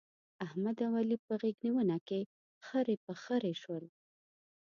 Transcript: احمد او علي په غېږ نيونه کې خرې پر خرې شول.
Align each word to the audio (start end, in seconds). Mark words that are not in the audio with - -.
احمد 0.45 0.77
او 0.85 0.91
علي 0.99 1.17
په 1.25 1.33
غېږ 1.41 1.55
نيونه 1.65 1.97
کې 2.07 2.19
خرې 2.65 2.95
پر 3.05 3.15
خرې 3.23 3.53
شول. 3.61 3.85